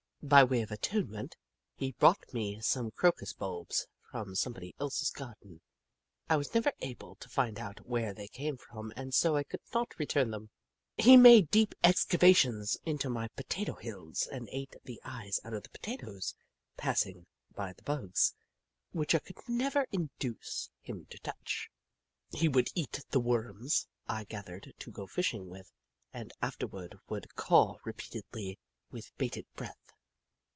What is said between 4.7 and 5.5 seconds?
else gar